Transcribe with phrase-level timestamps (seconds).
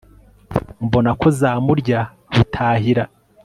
[0.85, 1.99] mbona ko zamurya
[2.35, 3.03] butahira